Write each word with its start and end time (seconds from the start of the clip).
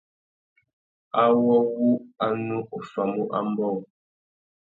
Awô 1.23 1.55
wu 1.77 1.87
a 2.25 2.27
nu 2.45 2.57
offamú 2.77 3.23
ambōh. 3.37 3.77